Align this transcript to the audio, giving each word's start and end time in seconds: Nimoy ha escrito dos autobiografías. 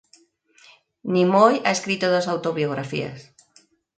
Nimoy 1.15 1.61
ha 1.63 1.69
escrito 1.69 2.05
dos 2.09 2.27
autobiografías. 2.33 3.19